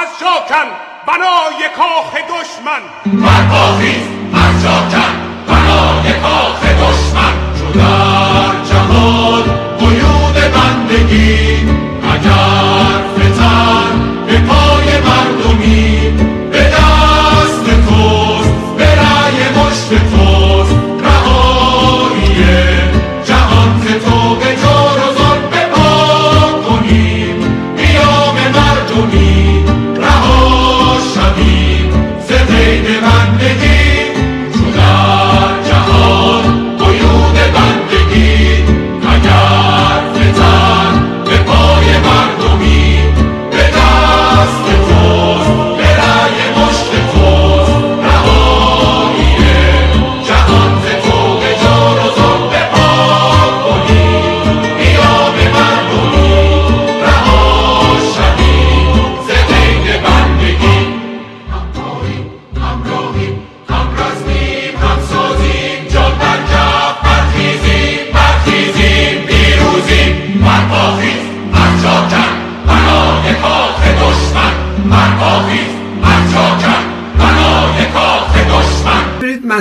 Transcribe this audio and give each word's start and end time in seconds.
از 0.00 0.08
جاکن 0.20 0.68
بنای 1.06 1.68
کاخ 1.76 2.14
دشمن. 2.14 2.82
برپاخیز 3.04 4.02
از 4.34 4.62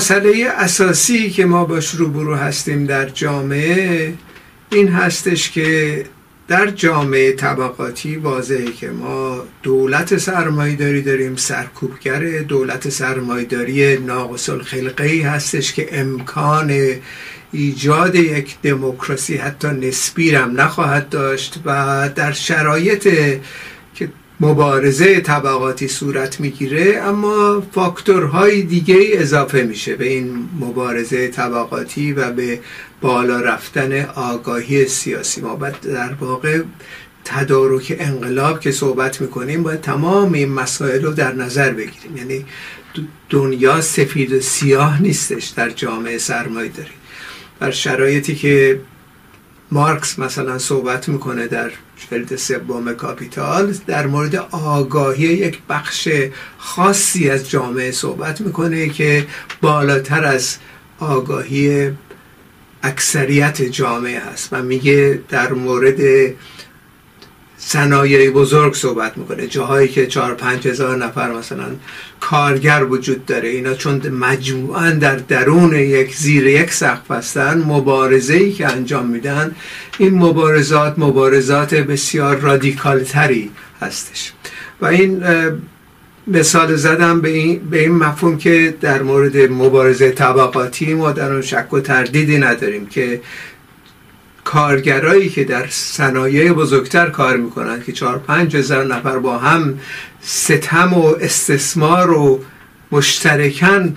مسئله 0.07 0.47
اساسی 0.57 1.29
که 1.29 1.45
ما 1.45 1.65
باش 1.65 1.91
روبرو 1.91 2.35
هستیم 2.35 2.85
در 2.85 3.09
جامعه 3.09 4.13
این 4.71 4.87
هستش 4.87 5.51
که 5.51 6.03
در 6.47 6.67
جامعه 6.67 7.31
طبقاتی 7.31 8.15
واضحه 8.15 8.71
که 8.71 8.89
ما 8.89 9.43
دولت 9.63 10.17
سرمایداری 10.17 11.01
داریم 11.01 11.35
سرکوبگر 11.35 12.19
دولت 12.39 12.89
سرمایداری 12.89 13.97
ناقص 13.97 14.49
الخلقه 14.49 15.03
ای 15.03 15.21
هستش 15.21 15.73
که 15.73 15.99
امکان 15.99 16.73
ایجاد 17.51 18.15
یک 18.15 18.55
دموکراسی 18.63 19.37
حتی 19.37 19.67
نسبی 19.67 20.35
هم 20.35 20.61
نخواهد 20.61 21.09
داشت 21.09 21.59
و 21.65 22.09
در 22.15 22.31
شرایط 22.31 23.07
مبارزه 24.39 25.19
طبقاتی 25.19 25.87
صورت 25.87 26.39
می‌گیره 26.39 27.01
اما 27.03 27.63
فاکتورهای 27.71 28.61
دیگه 28.61 28.95
اضافه 29.11 29.63
میشه 29.63 29.95
به 29.95 30.07
این 30.07 30.49
مبارزه 30.59 31.27
طبقاتی 31.27 32.13
و 32.13 32.31
به 32.31 32.59
بالا 33.01 33.39
رفتن 33.41 34.05
آگاهی 34.05 34.85
سیاسی. 34.85 35.41
ما 35.41 35.59
در 35.83 36.13
واقع 36.13 36.61
تدارک 37.25 37.95
انقلاب 37.99 38.59
که 38.59 38.71
صحبت 38.71 39.21
می‌کنیم 39.21 39.63
باید 39.63 39.81
تمام 39.81 40.33
این 40.33 40.49
مسائل 40.49 41.01
رو 41.01 41.13
در 41.13 41.33
نظر 41.33 41.71
بگیریم. 41.71 42.17
یعنی 42.17 42.45
دنیا 43.29 43.81
سفید 43.81 44.33
و 44.33 44.39
سیاه 44.39 45.01
نیستش 45.01 45.47
در 45.47 45.69
جامعه 45.69 46.17
سرمایه 46.17 46.69
داری. 46.69 46.89
در 47.59 47.71
شرایطی 47.71 48.35
که 48.35 48.79
مارکس 49.71 50.19
مثلا 50.19 50.57
صحبت 50.57 51.09
می‌کنه 51.09 51.47
در 51.47 51.71
جلد 52.11 52.35
سوم 52.35 52.93
کاپیتال 52.93 53.75
در 53.87 54.07
مورد 54.07 54.35
آگاهی 54.51 55.23
یک 55.23 55.59
بخش 55.69 56.09
خاصی 56.57 57.29
از 57.29 57.49
جامعه 57.49 57.91
صحبت 57.91 58.41
می‌کنه 58.41 58.89
که 58.89 59.27
بالاتر 59.61 60.25
از 60.25 60.57
آگاهی 60.99 61.91
اکثریت 62.83 63.61
جامعه 63.61 64.19
هست 64.19 64.49
و 64.51 64.63
میگه 64.63 65.21
در 65.29 65.53
مورد 65.53 65.99
صنایع 67.57 68.29
بزرگ 68.29 68.73
صحبت 68.73 69.17
می‌کنه. 69.17 69.47
جاهایی 69.47 69.87
که 69.87 70.07
چهار 70.07 70.33
پنج 70.33 70.67
هزار 70.67 70.97
نفر 70.97 71.31
مثلا 71.31 71.65
کارگر 72.19 72.83
وجود 72.89 73.25
داره. 73.25 73.49
اینا 73.49 73.73
چون 73.73 74.09
مجموعا 74.09 74.91
در 74.91 75.15
درون 75.15 75.75
یک 75.75 76.15
زیر 76.15 76.47
یک 76.47 76.73
سقف 76.73 77.11
هستن 77.11 77.63
مبارزه 77.67 78.33
ای 78.33 78.51
که 78.51 78.67
انجام 78.67 79.05
میدن 79.05 79.55
این 79.97 80.13
مبارزات 80.13 80.93
مبارزات 80.97 81.73
بسیار 81.73 82.37
رادیکال 82.37 83.03
تری 83.03 83.51
هستش. 83.81 84.31
و 84.81 84.85
این 84.85 85.23
مثال 86.27 86.75
زدم 86.75 87.21
به 87.21 87.29
این, 87.29 87.59
به 87.59 87.79
این 87.79 87.91
مفهوم 87.91 88.37
که 88.37 88.75
در 88.81 89.01
مورد 89.01 89.37
مبارزه 89.37 90.11
طبقاتی 90.11 90.93
ما 90.93 91.11
در 91.11 91.31
اون 91.31 91.41
شک 91.41 91.73
و 91.73 91.79
تردیدی 91.79 92.37
نداریم 92.37 92.85
که 92.85 93.21
کارگرایی 94.47 95.29
که 95.29 95.43
در 95.43 95.67
صنایع 95.69 96.53
بزرگتر 96.53 97.09
کار 97.09 97.37
می‌کنند 97.37 97.83
که 97.83 97.91
چهار 97.91 98.17
پنج 98.17 98.55
هزار 98.55 98.85
نفر 98.85 99.19
با 99.19 99.37
هم 99.37 99.79
ستم 100.21 100.93
و 100.93 101.05
استثمار 101.05 102.11
و 102.11 102.39
مشترکن 102.91 103.95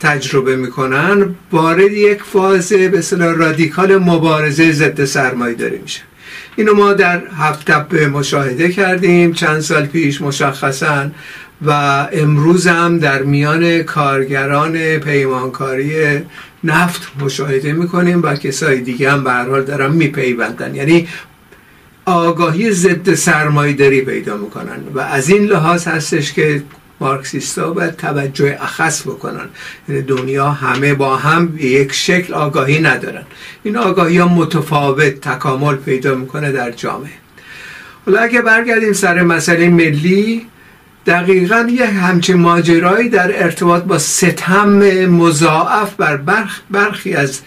تجربه 0.00 0.56
می‌کنن 0.56 1.34
وارد 1.52 1.92
یک 1.92 2.22
فاز 2.22 2.72
به 2.72 3.02
رادیکال 3.32 3.96
مبارزه 3.96 4.72
ضد 4.72 5.04
سرمایه 5.04 5.54
داره 5.54 5.78
میشه 5.82 6.00
اینو 6.56 6.74
ما 6.74 6.92
در 6.92 7.22
هفت 7.38 7.70
مشاهده 7.94 8.68
کردیم 8.68 9.32
چند 9.32 9.60
سال 9.60 9.86
پیش 9.86 10.20
مشخصا 10.20 11.10
و 11.62 11.70
امروز 12.12 12.66
هم 12.66 12.98
در 12.98 13.22
میان 13.22 13.82
کارگران 13.82 14.98
پیمانکاری 14.98 16.20
نفت 16.64 17.12
مشاهده 17.20 17.72
می‌کنیم 17.72 18.22
و 18.22 18.34
کسای 18.34 18.80
دیگه 18.80 19.12
هم 19.12 19.24
به 19.24 19.32
حال 19.32 19.64
دارن 19.64 19.92
میپیوندن. 19.92 20.74
یعنی 20.74 21.08
آگاهی 22.04 22.70
ضد 22.72 23.14
سرمایه 23.14 23.72
داری 23.72 24.00
پیدا 24.00 24.36
می‌کنن 24.36 24.80
و 24.94 25.00
از 25.00 25.28
این 25.28 25.44
لحاظ 25.44 25.86
هستش 25.86 26.32
که 26.32 26.62
مارکسیستا 27.00 27.70
باید 27.70 27.96
توجه 27.96 28.58
اخص 28.60 29.02
بکنن. 29.02 29.48
یعنی 29.88 30.02
دنیا 30.02 30.50
همه 30.50 30.94
با 30.94 31.16
هم 31.16 31.58
یک 31.58 31.92
شکل 31.92 32.34
آگاهی 32.34 32.80
ندارن. 32.80 33.24
این 33.62 33.76
آگاهی 33.76 34.18
ها 34.18 34.28
متفاوت 34.28 35.20
تکامل 35.20 35.76
پیدا 35.76 36.14
می‌کنه 36.14 36.52
در 36.52 36.70
جامعه. 36.70 37.10
حالا 38.06 38.20
اگه 38.20 38.42
برگردیم 38.42 38.92
سر 38.92 39.22
مسئله 39.22 39.68
ملی 39.68 40.46
دقیقا 41.06 41.68
یه 41.70 41.86
همچین 41.86 42.36
ماجرایی 42.36 43.08
در 43.08 43.42
ارتباط 43.44 43.82
با 43.82 43.98
ستم 43.98 44.68
مضاعف 45.06 45.94
بر 45.94 46.16
برخ 46.16 46.60
برخی 46.70 47.14
از 47.14 47.40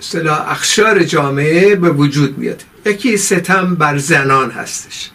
اصطلاح 0.00 0.50
اخشار 0.50 1.02
جامعه 1.02 1.76
به 1.76 1.90
وجود 1.90 2.38
میاد. 2.38 2.62
یکی 2.86 3.16
ستم 3.16 3.74
بر 3.74 3.98
زنان 3.98 4.50
هستش. 4.50 5.10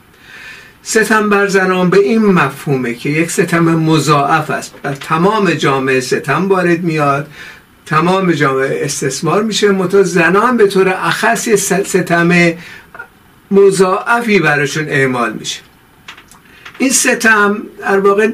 ستم 0.84 1.30
بر 1.30 1.48
زنان 1.48 1.90
به 1.90 1.98
این 2.00 2.25
مفهومه 2.25 2.94
که 2.94 3.09
یک 3.09 3.31
ستم 3.31 3.64
مضاعف 3.64 4.50
است. 4.50 4.74
بر 4.84 4.94
تمام 4.94 5.52
جامعه 5.52 6.00
ستم 6.00 6.50
وارد 6.50 6.84
میاد. 6.84 7.28
تمام 7.86 8.31
جامعه 8.31 8.86
استثمار 8.86 9.44
میشه. 9.44 9.72
متو 9.72 10.03
زنان 10.03 10.58
به 10.58 10.68
طور 10.68 10.90
اخص 10.90 11.50
ستم 11.50 12.53
مضاعفی 13.52 14.40
براشون 14.40 14.90
اعمال 14.90 15.34
میشه. 15.34 15.69
این 16.80 16.90
ستم 16.90 17.64
در 17.80 18.00
واقع 18.00 18.30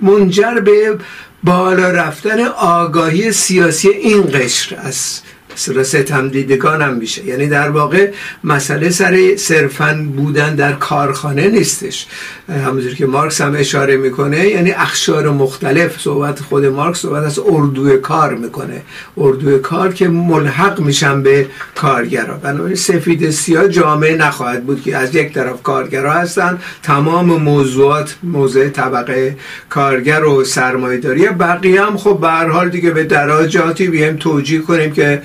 منجر 0.00 0.60
به 0.60 0.98
بالا 1.44 1.90
رفتن 1.90 2.40
آگاهی 2.46 3.32
سیاسی 3.32 3.88
این 3.88 4.22
قشر 4.22 4.76
مثلا 4.76 5.35
ستم 5.56 6.28
دیدگان 6.28 6.82
هم 6.82 6.94
میشه. 6.94 7.24
یعنی 7.24 7.46
در 7.46 7.70
واقع 7.70 8.10
مسئله 8.44 8.90
سر 8.90 9.36
صرفا 9.36 10.06
بودن 10.16 10.54
در 10.54 10.72
کارخانه 10.72 11.48
نیستش. 11.48 12.06
همونطور 12.48 12.94
که 12.94 13.06
مارکس 13.06 13.40
هم 13.40 13.54
اشاره 13.58 13.96
می‌کنه 13.96 14.48
یعنی 14.48 14.70
اخشار 14.70 15.30
مختلف 15.30 16.00
صحبت 16.00 16.40
خود 16.40 16.64
مارکس 16.64 16.98
صحبت 16.98 17.24
از 17.24 17.38
اردوی 17.38 17.98
کار 17.98 18.34
می‌کنه. 18.34 18.82
اردوی 19.16 19.58
کار 19.58 19.92
که 19.92 20.08
ملحق 20.08 20.80
میشن 20.80 21.22
به 21.22 21.46
کارگرا. 21.74 22.36
بنابراین 22.36 22.76
سفید 22.76 23.30
سیاه 23.30 23.68
جامعه 23.68 24.16
نخواهد 24.16 24.64
بود 24.64 24.82
که 24.82 24.96
از 24.96 25.14
یک 25.14 25.34
طرف 25.34 25.62
کارگرا 25.62 26.12
هستن 26.12 26.58
تمام 26.82 27.26
موضوعات 27.26 28.16
موضوع 28.22 28.68
طبقه 28.68 29.36
کارگر 29.68 30.24
و 30.24 30.44
سرمایه‌داری. 30.44 31.28
بقیه 31.28 31.82
هم 31.82 31.96
خب 31.96 32.18
به 32.20 32.28
هر 32.28 32.48
حال 32.48 32.68
دیگه 32.68 32.90
به 32.90 33.04
دراجاتی 33.04 33.86
بیایم 33.86 34.16
توجیه 34.16 34.60
کنیم 34.60 34.92
که 34.92 35.22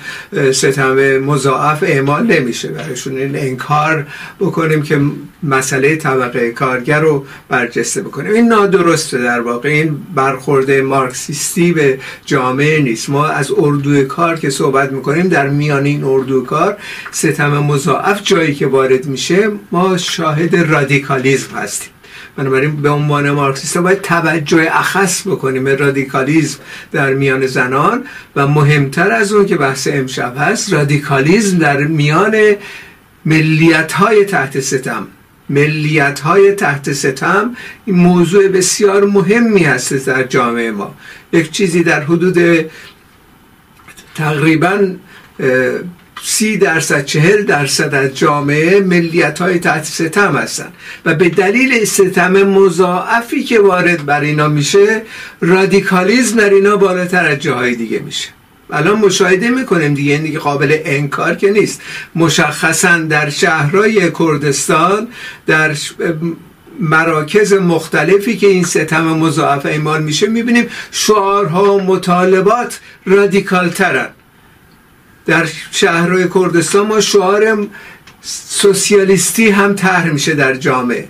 ستم 0.52 1.18
مضاعف 1.18 1.82
اعمال 1.82 2.26
نمیشه. 2.26 2.68
برایشون 2.68 3.16
این 3.16 3.36
انکار 3.36 4.06
بکنیم 4.40 4.82
که 4.82 5.00
مسئله 5.42 5.96
طبقه 5.96 6.50
کارگر 6.50 7.00
رو 7.00 7.26
برجسته 7.48 8.02
بکنیم. 8.02 8.32
این 8.32 8.48
نادرسته 8.48 9.18
در 9.18 9.40
واقع. 9.40 9.68
این 9.68 9.96
برخورد 10.14 10.70
مارکسیستی 10.70 11.72
به 11.72 11.98
جامعه 12.26 12.80
نیست. 12.80 13.10
ما 13.10 13.26
از 13.26 13.52
اردوی 13.58 14.04
کار 14.04 14.36
که 14.36 14.50
صحبت 14.50 14.92
می‌کنیم 14.92 15.28
در 15.28 15.48
میان 15.48 15.84
این 15.84 16.04
اردوی 16.04 16.46
کار 16.46 16.76
ستم 17.10 17.58
مضاعف 17.58 18.20
جایی 18.22 18.54
که 18.54 18.66
وارد 18.66 19.06
میشه 19.06 19.50
ما 19.72 19.96
شاهد 19.96 20.56
رادیکالیزم 20.56 21.56
هستیم. 21.56 21.88
بنابراین 22.36 22.76
به 22.82 22.90
عنوان 22.90 23.30
مارکسیست 23.30 23.78
باید 23.78 24.00
توجه 24.00 24.68
اخص 24.72 25.26
بکنیم 25.26 25.64
به 25.64 25.76
رادیکالیزم 25.76 26.58
در 26.92 27.14
میان 27.14 27.46
زنان 27.46 28.04
و 28.36 28.46
مهمتر 28.46 29.12
از 29.12 29.32
اون 29.32 29.46
که 29.46 29.56
بحث 29.56 29.88
امشب 29.92 30.34
هست 30.38 30.72
رادیکالیزم 30.72 31.58
در 31.58 31.76
میان 31.76 32.36
ملیت 33.24 33.92
های 33.92 34.24
تحت 34.24 34.60
ستم. 34.60 35.06
ملیت 35.50 36.20
های 36.20 36.52
تحت 36.52 36.92
ستم 36.92 37.56
این 37.84 37.96
موضوع 37.96 38.48
بسیار 38.48 39.04
مهمی 39.04 39.62
هست 39.62 40.06
در 40.06 40.22
جامعه 40.22 40.70
ما. 40.70 40.94
یک 41.32 41.50
چیزی 41.50 41.82
در 41.82 42.02
حدود 42.02 42.70
تقریبا 44.14 44.78
سی 46.24 46.56
درصد 46.56 47.04
چهل 47.04 47.44
درصد 47.44 47.94
از 47.94 48.18
جامعه 48.18 48.80
ملیت 48.80 49.38
های 49.38 49.58
تحت 49.58 49.84
ستم 49.84 50.36
هستن. 50.36 50.68
و 51.04 51.14
به 51.14 51.28
دلیل 51.28 51.84
ستم 51.84 52.32
مضاعفی 52.32 53.44
که 53.44 53.60
وارد 53.60 54.04
بر 54.04 54.20
اینا 54.20 54.48
میشه 54.48 55.02
رادیکالیزم 55.40 56.36
در 56.36 56.50
اینا 56.50 56.76
بالاتر 56.76 57.26
از 57.26 57.38
جاهای 57.38 57.74
دیگه 57.74 57.98
میشه. 57.98 58.28
الان 58.70 58.98
مشاهده 58.98 59.50
می‌کنیم 59.50 59.94
دیگه 59.94 60.12
این 60.12 60.22
دیگه 60.22 60.38
قابل 60.38 60.78
انکار 60.84 61.34
که 61.34 61.50
نیست. 61.50 61.82
مشخصا 62.14 62.98
در 62.98 63.30
شهرهای 63.30 64.10
کردستان 64.18 65.08
در 65.46 65.76
مراکز 66.80 67.52
مختلفی 67.52 68.36
که 68.36 68.46
این 68.46 68.64
ستم 68.64 69.04
مضاعف 69.04 69.66
اعمال 69.66 70.02
میشه 70.02 70.26
می‌بینیم 70.26 70.66
شعارها 70.90 71.74
و 71.74 71.80
مطالبات 71.80 72.80
رادیکال 73.06 73.68
ترن 73.68 74.08
در 75.26 75.48
شهرهای 75.70 76.28
کردستان 76.34 76.86
ما 76.86 77.00
شعار 77.00 77.68
سوسیالیستی 78.22 79.50
هم 79.50 79.74
طرح 79.74 80.10
میشه 80.10 80.34
در 80.34 80.54
جامعه. 80.54 81.08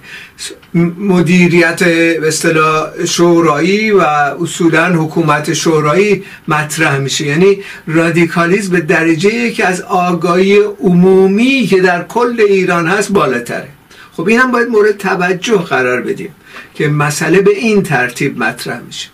مدیریت 0.98 1.82
اصطلاح 1.82 3.04
شورایی 3.04 3.90
و 3.90 4.00
اصولا 4.00 4.86
حکومت 4.86 5.52
شورایی 5.52 6.24
مطرح 6.48 6.98
میشه. 6.98 7.26
یعنی 7.26 7.58
رادیکالیزم 7.86 8.72
به 8.72 8.80
درجه 8.80 9.50
که 9.50 9.66
از 9.66 9.80
آگاهی 9.80 10.58
عمومی 10.80 11.66
که 11.66 11.80
در 11.80 12.04
کل 12.04 12.44
ایران 12.48 12.86
هست 12.86 13.12
بالاتره. 13.12 13.68
خب 14.12 14.28
این 14.28 14.40
هم 14.40 14.50
باید 14.50 14.68
مورد 14.68 14.98
توجه 14.98 15.58
قرار 15.58 16.00
بدیم 16.00 16.34
که 16.74 16.88
مسئله 16.88 17.40
به 17.40 17.50
این 17.50 17.82
ترتیب 17.82 18.38
مطرح 18.38 18.80
میشه. 18.80 19.08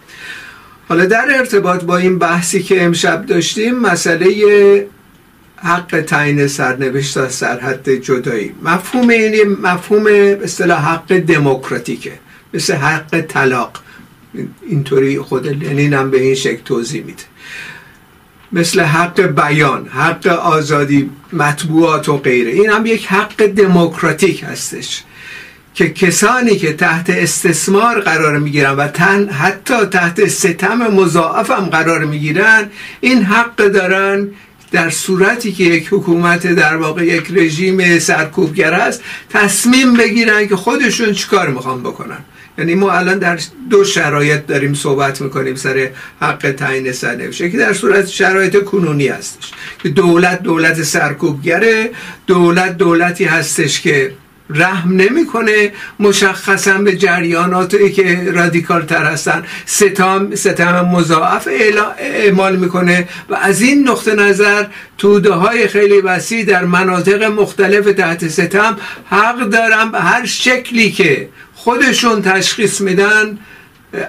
حالا 0.89 1.07
در 1.07 1.27
ارتباط 1.39 1.85
با 1.85 1.97
این 1.97 2.19
بحثی 2.19 2.63
که 2.63 2.85
امشب 2.85 3.27
داشتیم 3.27 3.79
مسئله 3.79 4.89
حق 5.57 6.01
تعیین 6.01 6.47
سرنوشت 6.47 7.17
از 7.17 7.33
سرحد 7.33 7.91
جدایی. 7.91 8.55
مفهوم 8.63 9.09
این 9.09 9.57
مفهوم 9.63 10.07
اصطلاح 10.43 10.93
حق 10.93 11.19
دموکراتیکه. 11.19 12.13
مثل 12.55 12.75
حق 12.75 13.21
طلاق. 13.21 13.73
اینطوری 14.63 15.19
خود 15.19 15.47
لنین 15.47 15.95
هم 15.95 16.11
به 16.11 16.23
این 16.23 16.35
شکل 16.35 16.63
توضیح 16.65 17.05
میده. 17.05 17.23
مثل 18.53 18.81
حق 18.81 19.21
بیان 19.21 19.89
حق 19.89 20.27
آزادی 20.27 21.11
مطبوعات 21.33 22.09
و 22.09 22.17
غیره. 22.17 22.51
این 22.51 22.71
هم 22.71 22.87
یک 22.87 23.07
حق 23.07 23.47
دموکراتیک 23.47 24.45
هستش. 24.49 25.03
که 25.79 25.91
کسانی 25.91 26.57
که 26.57 26.73
تحت 26.73 27.11
استثمار 27.11 28.01
قرار 28.01 28.39
می‌گیرن 28.39 28.71
و 28.71 28.89
تن 28.89 29.29
حتی 29.29 29.85
تحت 29.85 30.29
ستم 30.29 30.77
مضاعف 30.77 31.51
هم 31.51 31.65
قرار 31.65 32.05
می‌گیرن 32.05 32.71
این 33.01 33.23
حق 33.23 33.57
دارن 33.57 34.29
در 34.73 34.91
صورتی 34.91 35.53
که 35.53 35.65
یک 35.65 35.89
حکومت 35.91 36.47
در 36.47 36.77
واقع 36.77 37.05
یک 37.05 37.27
رژیم 37.31 37.99
سرکوبگر 37.99 38.75
است 38.75 39.03
تصمیم 39.31 39.95
بگیرن 39.95 40.49
که 40.49 40.57
خودشون 40.57 41.13
چیکار 41.13 41.49
می‌خوان 41.49 41.81
بکنن. 41.81 42.19
یعنی 42.59 42.75
ما 42.75 42.93
الان 42.93 43.19
در 43.19 43.39
دو 43.71 43.85
شرایط 43.85 44.47
داریم 44.47 44.75
صحبت 44.75 45.21
می‌کنیم 45.21 45.55
سر 45.55 45.91
حق 46.21 46.55
تعیین 46.59 46.93
سرنوشت. 46.93 47.51
که 47.51 47.59
در 47.59 47.73
صورت 47.73 48.07
شرایط 48.07 48.65
کنونی 48.65 49.09
هستش. 49.09 49.51
که 49.83 49.89
دولت 49.89 50.43
دولت 50.43 50.83
سرکوبگره 50.83 51.91
دولت 52.27 52.77
دولتی 52.79 53.25
هستش 53.25 53.81
که 53.81 54.13
رحم 54.51 54.93
نمی‌کنه 54.93 55.73
مشخصا 56.01 56.79
به 56.79 56.97
جریاناتی 56.97 57.93
که 57.93 58.31
رادیکال 58.33 58.83
تر 58.83 59.05
هستن. 59.05 59.45
ستم 59.67 60.35
ستم 60.35 60.81
مضاعف 60.81 61.49
اعمال 61.99 62.57
می‌کنه 62.57 63.09
و 63.29 63.35
از 63.35 63.61
این 63.61 63.89
نقطه 63.89 64.15
نظر 64.15 64.67
توده 64.99 65.33
های 65.33 65.69
خیلی 65.69 66.01
وسیع 66.01 66.45
در 66.45 66.65
مناطق 66.65 67.23
مختلف 67.23 67.85
تحت 67.85 68.29
ستم 68.29 68.77
حق 69.11 69.41
دارن 69.49 69.91
به 69.91 70.01
هر 70.01 70.27
شکلی 70.27 70.91
که 70.91 71.29
خودشون 71.55 72.23
تشخیص 72.23 72.81
میدن 72.81 73.39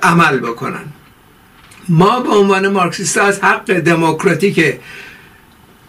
عمل 0.04 0.38
بکنن. 0.38 0.86
ما 1.90 2.20
به 2.20 2.30
عنوان 2.30 2.68
مارکسیست 2.68 3.18
از 3.18 3.40
حق 3.40 3.74
دموکراتیک 3.74 4.80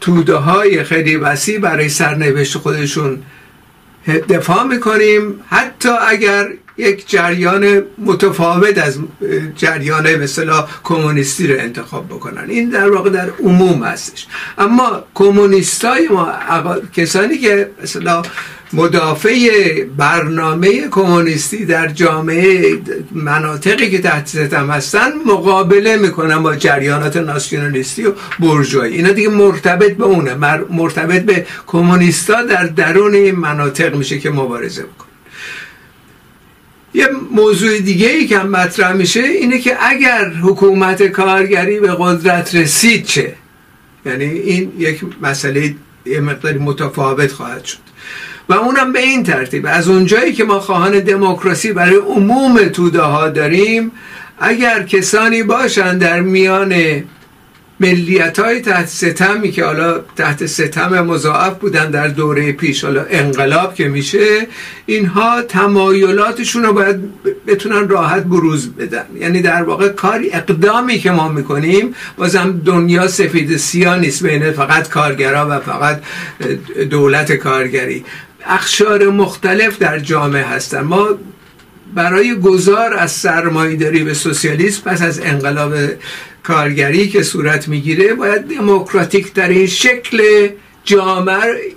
توده 0.00 0.34
های 0.34 0.84
خیلی 0.84 1.16
وسیع 1.16 1.58
برای 1.58 1.88
سرنوشت 1.88 2.58
خودشون 2.58 3.22
دفاع 4.06 4.64
می‌کنیم. 4.64 5.40
حتی 5.48 5.88
اگر 5.88 6.48
یک 6.76 7.10
جریان 7.10 7.82
متفاوت 7.98 8.78
از 8.78 8.98
جریان 9.56 10.14
مثلا 10.14 10.68
کمونیستی 10.84 11.46
رو 11.46 11.60
انتخاب 11.60 12.06
بکنن. 12.06 12.50
این 12.50 12.68
در 12.68 12.90
واقع 12.90 13.10
در 13.10 13.30
عموم 13.42 13.82
هستش. 13.82 14.26
اما 14.58 15.04
کمونیستای 15.14 16.08
ما 16.08 16.32
کسانی 16.92 17.38
که 17.38 17.70
مثلا 17.82 18.22
مدافع 18.72 19.84
برنامه 19.96 20.88
کمونیستی 20.88 21.64
در 21.64 21.88
جامعه 21.88 22.78
مناطقی 23.12 23.90
که 23.90 23.98
تحت 23.98 24.28
ستم 24.28 24.70
هستن 24.70 25.12
مقابله 25.26 25.96
می‌کنن 25.96 26.42
با 26.42 26.56
جریانات 26.56 27.16
ناسیونالیستی 27.16 28.06
و 28.06 28.12
برجوهایی 28.38 28.96
اینا 28.96 29.12
دیگه 29.12 29.28
مرتبط 29.28 29.96
به 29.96 30.04
اونه. 30.04 30.34
مرتبط 30.70 31.22
به 31.22 31.46
کمونیستا 31.66 32.42
در 32.42 32.66
درون 32.66 33.14
این 33.14 33.34
مناطق 33.36 33.94
میشه 33.94 34.18
که 34.18 34.30
مبارزه 34.30 34.82
بکنن 34.82 35.10
یه 36.94 37.08
موضوع 37.30 37.78
دیگه 37.78 38.08
ای 38.08 38.26
که 38.26 38.38
مطرح 38.38 38.92
میشه 38.92 39.20
اینه 39.20 39.58
که 39.58 39.76
اگر 39.80 40.28
حکومت 40.28 41.02
کارگری 41.02 41.80
به 41.80 41.96
قدرت 41.98 42.54
رسید 42.54 43.04
چه؟ 43.04 43.34
یعنی 44.06 44.24
این 44.24 44.72
یک 44.78 45.00
مسئله 45.22 45.74
یه 46.06 46.20
مقداری 46.20 46.58
متفاوت 46.58 47.32
خواهد 47.32 47.64
شد. 47.64 47.78
و 48.48 48.52
اونم 48.52 48.92
به 48.92 49.00
این 49.00 49.22
ترتیب 49.22 49.66
از 49.68 49.88
اونجایی 49.88 50.32
که 50.32 50.44
ما 50.44 50.60
خواهان 50.60 51.00
دموکراسی 51.00 51.72
برای 51.72 51.96
عموم 51.96 52.68
توده 52.68 53.00
ها 53.00 53.28
داریم 53.28 53.92
اگر 54.38 54.82
کسانی 54.82 55.42
باشن 55.42 55.98
در 55.98 56.20
میان 56.20 56.74
ملیت 57.80 58.38
های 58.38 58.60
تحت 58.60 58.86
ستمی 58.86 59.50
که 59.50 59.64
حالا 59.64 59.98
تحت 60.16 60.46
ستم 60.46 61.00
مضاعف 61.00 61.58
بودن 61.58 61.90
در 61.90 62.08
دوره 62.08 62.52
پیش 62.52 62.84
حالا 62.84 63.06
انقلاب 63.10 63.74
که 63.74 63.88
میشه 63.88 64.46
اینها 64.86 65.42
تمایلاتشون 65.42 66.62
رو 66.62 66.72
باید 66.72 66.96
بتونن 67.46 67.88
راحت 67.88 68.22
بروز 68.22 68.70
بدن. 68.70 69.04
یعنی 69.20 69.42
در 69.42 69.62
واقع 69.62 69.88
کاری 69.88 70.32
اقدامی 70.32 70.98
که 70.98 71.10
ما 71.10 71.28
می‌کنیم 71.28 71.94
بازم 72.16 72.60
دنیا 72.64 73.08
سفید 73.08 73.56
سیاه 73.56 73.98
نیست 73.98 74.22
بین 74.22 74.52
فقط 74.52 74.88
کارگرا 74.88 75.48
و 75.50 75.60
فقط 75.60 76.02
دولت 76.90 77.32
کارگری. 77.32 78.04
اخشار 78.46 79.08
مختلف 79.08 79.78
در 79.78 79.98
جامعه 79.98 80.44
هستن. 80.44 80.80
ما 80.80 81.08
برای 81.94 82.34
گذار 82.34 82.94
از 82.94 83.12
سرمایهداری 83.12 84.04
به 84.04 84.14
سوسیالیسم 84.14 84.82
پس 84.82 85.02
از 85.02 85.20
انقلاب 85.20 85.74
کارگری 86.42 87.08
که 87.08 87.22
صورت 87.22 87.68
می‌گیره 87.68 88.14
باید 88.14 88.42
دموکراتیک 88.42 89.32
ترین 89.32 89.66
شکل 89.66 90.48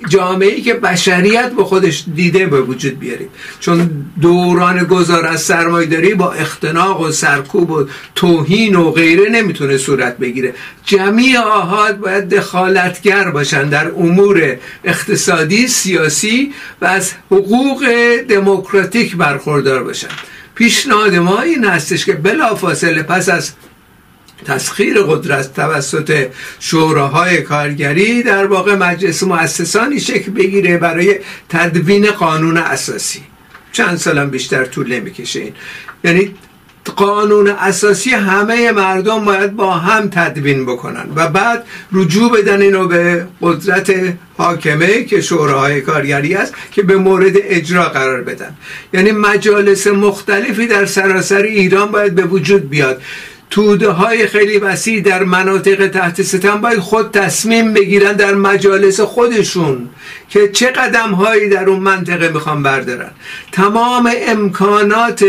جامعه 0.09 0.49
ای 0.55 0.61
که 0.61 0.73
بشریت 0.73 1.51
به 1.51 1.63
خودش 1.63 2.03
دیده 2.15 2.45
به 2.45 2.61
وجود 2.61 2.99
بیاریم. 2.99 3.29
چون 3.59 3.89
دوران 4.21 4.83
گذار 4.83 5.27
از 5.27 5.41
سرمایداری 5.41 6.13
با 6.13 6.31
اختناق 6.31 7.01
و 7.01 7.11
سرکوب 7.11 7.71
و 7.71 7.87
توهین 8.15 8.75
و 8.75 8.91
غیره 8.91 9.29
نمی‌تونه 9.29 9.77
صورت 9.77 10.17
بگیره. 10.17 10.53
جمعی 10.85 11.37
آهاد 11.37 11.97
باید 11.97 12.29
دخالتگر 12.29 13.31
باشن 13.31 13.69
در 13.69 13.87
امور 13.87 14.57
اقتصادی 14.83 15.67
سیاسی 15.67 16.53
و 16.81 16.85
از 16.85 17.11
حقوق 17.31 17.85
دموکراتیک 18.29 19.15
برخوردار 19.15 19.83
باشن. 19.83 20.07
پیشنهاد 20.55 21.15
ما 21.15 21.41
این 21.41 21.63
هستش 21.65 22.05
که 22.05 22.13
بلافاصله 22.13 23.03
پس 23.03 23.29
از 23.29 23.51
تسخیر 24.43 25.01
قدرت 25.01 25.53
توسط 25.53 26.27
شوراهای 26.59 27.41
کارگری 27.41 28.23
در 28.23 28.45
واقع 28.45 28.75
مجلس 28.75 29.23
مؤسسانی 29.23 29.99
شکل 29.99 30.31
بگیره 30.31 30.77
برای 30.77 31.19
تدوین 31.49 32.11
قانون 32.11 32.57
اساسی. 32.57 33.23
چند 33.71 33.97
سالم 33.97 34.29
بیشتر 34.29 34.65
طول 34.65 34.93
نمی‌کشه 34.93 35.39
این. 35.39 35.53
یعنی 36.03 36.35
قانون 36.95 37.47
اساسی 37.47 38.09
همه 38.09 38.71
مردم 38.71 39.25
باید 39.25 39.55
با 39.55 39.71
هم 39.71 40.09
تدوین 40.09 40.65
بکنن 40.65 41.05
و 41.15 41.27
بعد 41.27 41.63
رجوع 41.91 42.31
بدن 42.31 42.61
اینو 42.61 42.87
به 42.87 43.27
قدرت 43.41 43.93
حاکمه 44.37 45.03
که 45.03 45.21
شوراهای 45.21 45.81
کارگری 45.81 46.35
است 46.35 46.53
که 46.71 46.83
به 46.83 46.97
مورد 46.97 47.33
اجرا 47.35 47.83
قرار 47.89 48.21
بدن. 48.21 48.55
یعنی 48.93 49.11
مجالس 49.11 49.87
مختلفی 49.87 50.67
در 50.67 50.85
سراسر 50.85 51.41
ایران 51.41 51.91
باید 51.91 52.15
به 52.15 52.23
وجود 52.23 52.69
بیاد. 52.69 53.01
توده 53.53 53.89
های 53.89 54.27
خیلی 54.27 54.57
وسیع 54.57 55.01
در 55.01 55.23
مناطق 55.23 55.87
تحت 55.87 56.21
ستم 56.21 56.61
باید 56.61 56.79
خود 56.79 57.11
تصمیم 57.11 57.73
بگیرن 57.73 58.13
در 58.13 58.33
مجالس 58.33 58.99
خودشون 58.99 59.89
که 60.29 60.47
چه 60.47 60.67
قدم 60.67 61.11
هایی 61.11 61.49
در 61.49 61.65
اون 61.69 61.79
منطقه 61.79 62.29
می‌خوان 62.29 62.63
بردارن. 62.63 63.11
تمام 63.51 64.11
امکانات 64.27 65.25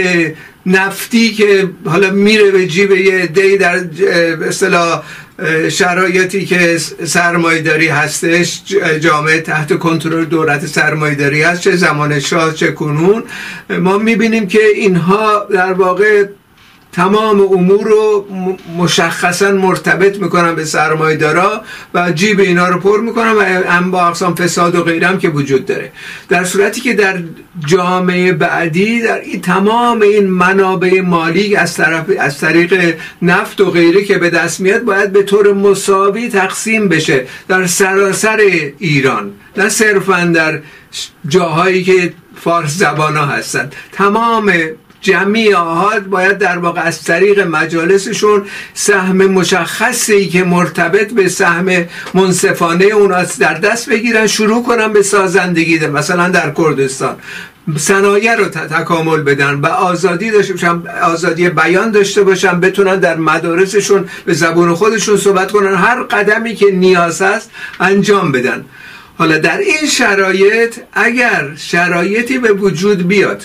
نفتی 0.67 1.33
که 1.33 1.69
حالا 1.87 2.11
میره 2.11 2.51
به 2.51 2.67
جیب 2.67 2.91
یه 2.91 3.27
دی 3.27 3.57
در 3.57 3.81
اصطلاح 4.49 5.03
شرایطی 5.69 6.45
که 6.45 6.79
سرمایداری 7.05 7.89
هستش 7.89 8.63
جامعه 9.01 9.41
تحت 9.41 9.79
کنترل 9.79 10.25
دولت 10.25 10.67
سرمایداری 10.67 11.43
هست 11.43 11.61
چه 11.61 11.77
زمان 11.77 12.21
شاه 12.21 12.55
چه 12.55 12.73
کنون 12.73 13.23
ما 13.79 13.99
می‌بینیم 13.99 14.47
که 14.47 14.67
اینها 14.75 15.47
در 15.51 15.73
واقع 15.73 16.25
تمام 16.95 17.41
امور 17.41 17.85
رو 17.85 18.27
مشخصا 18.79 19.53
مرتبط 19.53 20.19
می‌کنن 20.19 20.55
به 20.55 20.65
سرمایدارا 20.65 21.63
و 21.95 22.13
جیب 22.13 22.41
اینا 22.41 22.69
رو 22.69 22.81
پر 22.81 23.01
می‌کنن 23.01 23.33
و 23.33 23.41
هم 23.43 23.91
با 23.91 24.07
اقسام 24.07 24.35
فساد 24.35 24.75
و 24.75 24.83
غیرم 24.83 25.19
که 25.19 25.29
وجود 25.29 25.67
داره. 25.67 25.93
در 26.29 26.45
صورتی 26.45 26.81
که 26.81 26.95
در 26.95 27.19
جامعه 27.67 28.33
بعدی 28.33 29.01
در 29.01 29.21
این 29.21 29.41
تمام 29.41 30.03
این 30.03 30.27
منابع 30.27 31.01
مالی 31.01 31.57
از 31.57 31.75
طرف 31.75 32.05
از 32.19 32.39
طریق 32.39 32.97
نفت 33.23 33.61
و 33.61 33.71
غیره 33.71 34.05
که 34.05 34.19
به 34.19 34.31
دست 34.31 34.61
میاد 34.61 34.83
باید 34.83 35.13
به 35.13 35.23
طور 35.23 35.53
مساوی 35.53 36.29
تقسیم 36.29 36.89
بشه 36.89 37.27
در 37.49 37.67
سراسر 37.67 38.41
ایران. 38.79 39.33
نه 39.57 39.69
صرفا 39.69 40.33
در 40.35 40.61
جاهایی 41.29 41.85
که 41.85 42.13
فارس 42.37 42.79
زبان 42.79 43.17
ها 43.17 43.27
هستن 43.27 43.71
تمام 43.93 44.53
جمعی 45.05 45.55
آهاد 45.55 46.07
باید 46.07 46.39
در 46.39 46.59
واقع 46.59 46.81
از 46.81 47.03
طریق 47.03 47.41
مجالسشون 47.41 48.47
سهم 48.75 49.17
مشخصی 49.17 50.29
که 50.29 50.45
مرتبط 50.45 51.13
به 51.13 51.29
سهم 51.29 51.85
منصفانه 52.15 52.85
اونا 52.85 53.23
در 53.39 53.55
دست 53.55 53.89
بگیرن 53.89 54.27
شروع 54.27 54.63
کنن 54.63 54.93
به 54.93 55.03
سازندگی 55.03 55.79
ده. 55.79 55.87
مثلا 55.87 56.29
در 56.29 56.53
کردستان. 56.57 57.17
صنایع 57.77 58.35
رو 58.35 58.45
تکامل 58.45 59.23
بدن 59.23 59.55
و 59.55 59.67
آزادی 59.67 60.31
داشته 60.31 60.53
باشن 60.53 60.83
آزادی 61.03 61.49
بیان 61.49 61.91
داشته 61.91 62.23
باشن 62.23 62.61
بتونن 62.61 62.97
در 62.97 63.17
مدارسشون 63.17 64.09
به 64.25 64.35
زبون 64.35 64.75
خودشون 64.75 65.17
صحبت 65.17 65.53
کنن. 65.53 65.75
هر 65.75 66.03
قدمی 66.03 66.55
که 66.55 66.71
نیاز 66.71 67.23
است 67.23 67.51
انجام 67.81 68.33
بدن. 68.33 68.65
حالا 69.19 69.39
در 69.39 69.59
این 69.59 69.89
شرایط 69.89 70.75
اگر 70.93 71.53
شرایطی 71.57 72.39
به 72.39 72.53
وجود 72.53 73.09
بیاد 73.09 73.45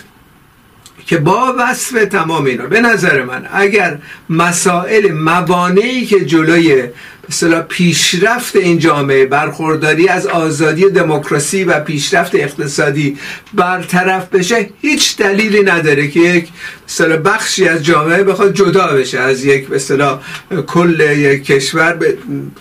که 1.05 1.17
با 1.17 1.55
وصف 1.59 2.05
تمام 2.05 2.45
اینا. 2.45 2.65
به 2.65 2.81
نظر 2.81 3.23
من 3.23 3.47
اگر 3.53 3.97
مسائل 4.29 5.11
موانعی 5.11 6.05
که 6.05 6.25
جلوی 6.25 6.83
مثلا 7.29 7.61
پیشرفت 7.61 8.55
این 8.55 8.79
جامعه 8.79 9.25
برخورداری 9.25 10.07
از 10.07 10.27
آزادی 10.27 10.89
دموکراسی 10.89 11.63
و 11.63 11.79
پیشرفت 11.79 12.35
اقتصادی 12.35 13.17
برطرف 13.53 14.29
بشه 14.29 14.69
هیچ 14.81 15.17
دلیلی 15.17 15.63
نداره 15.63 16.07
که 16.07 16.19
یک 16.19 16.47
مثلا 16.87 17.17
بخشی 17.17 17.67
از 17.67 17.85
جامعه 17.85 18.23
بخواد 18.23 18.53
جدا 18.53 18.87
بشه 18.87 19.19
از 19.19 19.45
یک 19.45 19.71
مثلا 19.71 20.19
کل 20.67 20.99
یک 20.99 21.45
کشور. 21.45 21.93
به 21.93 22.17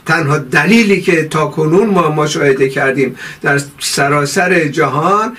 تنها 0.06 0.38
دلیلی 0.38 1.00
که 1.00 1.24
تا 1.24 1.46
کنون 1.46 1.86
ما 1.86 2.10
مشاهده 2.10 2.68
کردیم 2.68 3.16
در 3.42 3.60
سراسر 3.78 4.68
جهان 4.68 5.36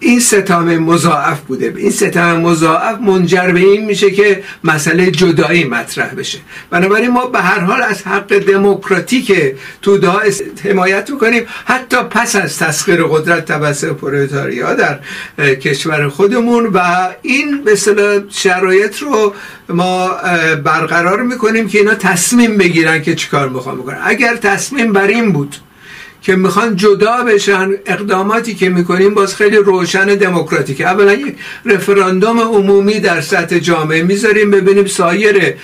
این 0.00 0.20
ستام 0.20 0.78
مضاعف 0.78 1.40
بوده. 1.40 1.74
این 1.76 1.90
ستام 1.90 2.40
مضاعف 2.40 2.98
منجر 3.00 3.50
به 3.52 3.60
این 3.60 3.84
میشه 3.84 4.10
که 4.10 4.42
مسئله 4.64 5.10
جدایی 5.10 5.64
مطرح 5.64 6.14
بشه. 6.14 6.38
بنابراین 6.70 7.10
ما 7.10 7.26
به 7.26 7.40
هر 7.40 7.60
حال 7.60 7.82
از 7.82 8.02
حق 8.02 8.38
دموکراتیک 8.38 9.32
توده 9.82 10.08
ها 10.08 10.20
حمایت 10.64 11.10
می‌کنیم. 11.10 11.42
حتی 11.64 11.96
پس 11.96 12.36
از 12.36 12.58
تسخیر 12.58 13.02
قدرت 13.04 13.44
توسط 13.44 13.88
پرولتاریا 13.88 14.74
در 14.74 14.98
کشور 15.54 16.08
خودمون 16.08 16.66
و 16.66 17.08
این 17.22 17.64
به 17.64 17.78
شرایط 18.30 18.98
رو 18.98 19.34
ما 19.68 20.08
برقرار 20.64 21.22
می‌کنیم 21.22 21.68
که 21.68 21.78
اینا 21.78 21.94
تصمیم 21.94 22.56
بگیرن 22.56 23.02
که 23.02 23.14
چیکار 23.14 23.48
می‌خوان 23.48 23.76
بکنن. 23.76 24.00
اگر 24.04 24.36
تصمیم 24.36 24.92
بر 24.92 25.06
این 25.06 25.32
بود 25.32 25.56
که 26.24 26.36
می‌خوان 26.36 26.76
جدا 26.76 27.24
بشن 27.24 27.70
اقداماتی 27.86 28.54
که 28.54 28.68
می‌کنیم 28.68 29.14
باز 29.14 29.36
خیلی 29.36 29.56
روشن 29.56 30.06
دموکراتیک 30.06 30.80
اولا 30.80 31.12
یک 31.12 31.34
رفراندوم 31.64 32.40
عمومی 32.40 33.00
در 33.00 33.20
سطح 33.20 33.58
جامعه 33.58 34.02
می‌ذاریم 34.02 34.50
ببینیم 34.50 34.86
سایر 34.86 35.54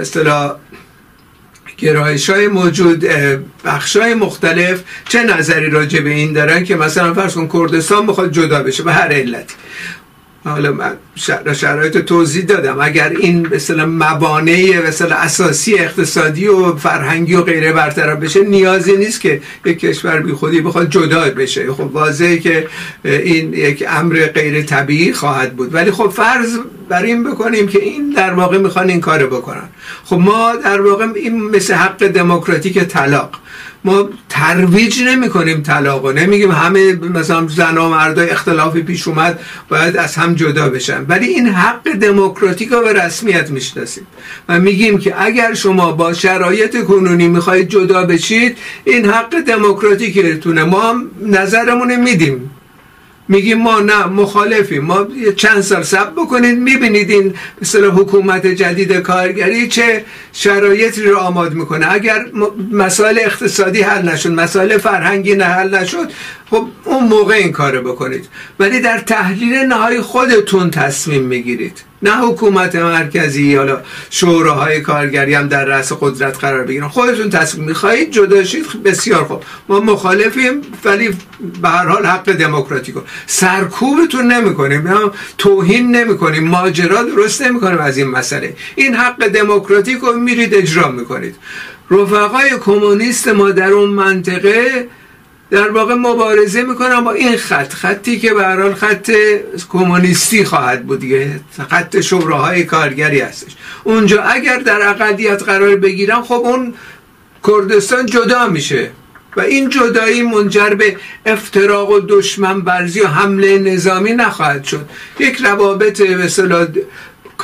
اصطلاح 0.00 0.56
گرایش 1.76 2.30
های 2.30 2.48
موجود 2.48 3.04
بخش 3.64 3.96
های 3.96 4.14
مختلف 4.14 4.82
چه 5.08 5.22
نظری 5.22 5.70
راجع 5.70 6.00
به 6.00 6.10
این 6.10 6.32
دارن 6.32 6.64
که 6.64 6.76
مثلا 6.76 7.14
فرض 7.14 7.34
کن 7.34 7.48
کردستان 7.48 8.06
بخواد 8.06 8.32
جدا 8.32 8.62
بشه 8.62 8.82
به 8.82 8.92
هر 8.92 9.12
علتی. 9.12 9.54
حالا 10.44 10.72
من 10.72 10.92
شرایط 11.54 11.98
توضیح 11.98 12.44
دادم. 12.44 12.76
اگر 12.80 13.12
این 13.20 13.48
مثلا 13.54 13.86
موانع 13.86 14.82
مثلا 14.88 15.16
اساسی 15.16 15.74
اقتصادی 15.78 16.48
و 16.48 16.76
فرهنگی 16.76 17.34
و 17.34 17.42
غیره 17.42 17.72
برطرف 17.72 18.18
بشه 18.18 18.42
نیازی 18.42 18.96
نیست 18.96 19.20
که 19.20 19.40
یک 19.64 19.78
کشور 19.78 20.20
بی 20.20 20.32
خودی 20.32 20.60
بخواد 20.60 20.90
جدا 20.90 21.30
بشه. 21.30 21.72
خب 21.72 21.80
واضحه 21.80 22.38
که 22.38 22.66
این 23.04 23.54
یک 23.54 23.84
امر 23.88 24.26
غیر 24.26 24.62
طبیعی 24.62 25.12
خواهد 25.12 25.56
بود. 25.56 25.74
ولی 25.74 25.90
خب 25.90 26.08
فرض 26.08 26.58
بر 26.88 27.02
این 27.02 27.24
بکنیم 27.24 27.68
که 27.68 27.82
این 27.82 28.10
در 28.10 28.32
واقع 28.32 28.58
می‌خوان 28.58 28.90
این 28.90 29.00
کار 29.00 29.26
بکنن. 29.26 29.68
خب 30.04 30.16
ما 30.16 30.56
در 30.56 30.80
واقع 30.80 31.06
این 31.14 31.40
مثل 31.50 31.74
حق 31.74 32.06
دموکراتیک 32.06 32.78
طلاق. 32.78 33.30
ما 33.84 34.08
ترویج 34.28 35.02
نمی 35.02 35.28
کنیم 35.28 35.62
طلاق 35.62 36.04
و 36.04 36.12
نمیگیم 36.12 36.50
همه 36.50 36.92
مثلا 36.94 37.46
زن 37.48 37.78
و 37.78 37.88
مرد 37.88 38.18
اختلافی 38.18 38.82
پیش 38.82 39.08
اومد 39.08 39.40
باید 39.68 39.96
از 39.96 40.14
هم 40.14 40.34
جدا 40.34 40.68
بشن. 40.68 41.04
ولی 41.08 41.26
این 41.26 41.48
حق 41.48 41.92
دموکراتیک 41.92 42.68
رو 42.68 42.80
به 42.80 42.92
رسمیت 42.92 43.50
می‌شناسیم. 43.50 44.06
و 44.48 44.60
میگیم 44.60 44.98
که 44.98 45.14
اگر 45.22 45.54
شما 45.54 45.92
با 45.92 46.12
شرایط 46.12 46.84
کنونی 46.84 47.28
می‌خواهید 47.28 47.68
جدا 47.68 48.06
بشید 48.06 48.58
این 48.84 49.04
حق 49.06 49.40
دموکراتیکتونه. 49.40 50.64
ما 50.64 50.80
هم 50.80 51.10
نظرمون 51.26 51.96
میدیم. 51.96 52.50
میگیم 53.28 53.58
ما 53.58 53.80
نه 53.80 54.06
مخالفیم. 54.06 54.84
ما 54.84 55.06
چند 55.36 55.60
سال 55.60 55.82
سب 55.82 56.12
بکنید 56.12 56.58
می‌بینید 56.58 57.10
این 57.10 57.34
مثل 57.62 57.84
حکومت 57.84 58.46
جدید 58.46 58.92
کارگری 58.92 59.68
چه 59.68 60.04
شرایطی 60.32 61.02
رو 61.02 61.18
آماد 61.18 61.54
می‌کنه. 61.54 61.92
اگر 61.92 62.24
مسائل 62.72 63.18
اقتصادی 63.18 63.82
حل 63.82 64.08
نشد 64.08 64.30
مسائل 64.30 64.78
فرهنگی 64.78 65.34
نه 65.34 65.44
حل 65.44 65.74
نشد 65.74 66.12
خب 66.54 66.68
اون 66.84 67.04
موقع 67.04 67.34
این 67.34 67.52
کارو 67.52 67.92
بکنید. 67.92 68.28
ولی 68.58 68.80
در 68.80 68.98
تحلیل 68.98 69.54
نهایی 69.54 70.00
خودتون 70.00 70.70
تصمیم 70.70 71.22
می‌گیرید. 71.22 71.82
نه 72.02 72.16
حکومت 72.16 72.76
مرکزی 72.76 73.54
حالا 73.56 73.80
شوراهای 74.10 74.80
کارگری 74.80 75.34
هم 75.34 75.48
در 75.48 75.64
رأس 75.64 75.92
قدرت 76.00 76.38
قرار 76.38 76.62
بگیرن. 76.64 76.88
خودتون 76.88 77.30
تصمیم 77.30 77.64
می‌خواهید 77.64 78.10
جدا 78.10 78.44
شید. 78.44 78.82
بسیار 78.84 79.24
خوب. 79.24 79.42
ما 79.68 79.80
مخالفیم 79.80 80.60
ولی 80.84 81.08
به 81.62 81.68
هر 81.68 81.86
حال 81.86 82.06
حق 82.06 82.32
دموکراتیکو. 82.32 83.00
سرکوبتون 83.26 84.32
نمی‌کنیم. 84.32 84.94
توهین 85.38 85.96
نمی‌کنیم. 85.96 86.44
ماجرا 86.44 87.02
درست 87.02 87.42
نمی‌کنیم 87.42 87.78
از 87.78 87.96
این 87.96 88.06
مسئله. 88.06 88.56
این 88.74 88.94
حق 88.94 89.28
دموکراتیک 89.28 89.98
رو 89.98 90.12
میرید 90.12 90.54
اجرا 90.54 90.88
می‌کنید. 90.90 91.36
رفقای 91.90 92.50
کمونیست 92.60 93.28
ما 93.28 93.50
در 93.50 93.70
اون 93.70 93.90
منطقه 93.90 94.88
در 95.50 95.70
واقع 95.70 95.94
مبارزه 95.94 96.62
می‌کنم 96.62 97.04
با 97.04 97.12
این 97.12 97.36
خط. 97.36 97.72
خطی 97.72 98.18
که 98.18 98.34
به 98.34 98.74
خط 98.74 99.10
کمونیستی 99.68 100.44
خواهد 100.44 100.86
بود 100.86 101.00
دیگه. 101.00 101.40
خط 101.70 102.00
شوراهای 102.00 102.64
کارگری 102.64 103.20
هستش. 103.20 103.52
اونجا 103.84 104.22
اگر 104.22 104.58
در 104.58 104.88
اقلیت 104.88 105.42
قرار 105.42 105.76
بگیرن 105.76 106.22
خب 106.22 106.32
اون 106.32 106.74
کردستان 107.46 108.06
جدا 108.06 108.48
میشه. 108.48 108.90
و 109.36 109.40
این 109.40 109.68
جدایی 109.68 110.22
منجر 110.22 110.70
به 110.70 110.96
افتراق 111.26 111.90
و 111.90 112.00
دشمن 112.00 112.60
برزی 112.60 113.00
و 113.00 113.06
حمله 113.06 113.58
نظامی 113.58 114.12
نخواهد 114.12 114.64
شد. 114.64 114.88
یک 115.18 115.36
روابط 115.44 116.02
به 116.02 116.28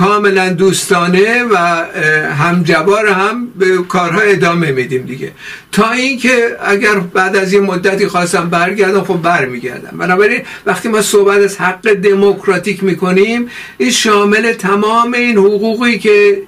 کاملا 0.00 0.48
دوستانه 0.48 1.44
و 1.44 1.56
همجوار 2.42 3.06
هم 3.08 3.46
به 3.58 3.78
کارها 3.88 4.20
ادامه 4.20 4.72
میدیم 4.72 5.02
دیگه. 5.02 5.32
تا 5.72 5.90
اینکه 5.90 6.56
اگر 6.64 6.98
بعد 6.98 7.36
از 7.36 7.52
یه 7.52 7.60
مدتی 7.60 8.06
خواستم 8.06 8.48
برگردم 8.50 9.04
خب 9.04 9.22
برمیگردم. 9.22 9.98
بنابراین 9.98 10.42
وقتی 10.66 10.88
ما 10.88 11.02
صحبت 11.02 11.38
از 11.38 11.58
حق 11.58 11.92
دموکراتیک 11.92 12.84
می‌کنیم 12.84 13.48
این 13.78 13.90
شامل 13.90 14.52
تمام 14.52 15.14
این 15.14 15.36
حقوقی 15.36 15.98
که 15.98 16.42